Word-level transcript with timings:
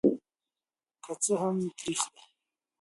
که 1.03 1.11
څه 1.23 1.33
هم 1.41 1.57
تریخ 1.77 2.01
وي. 2.11 2.21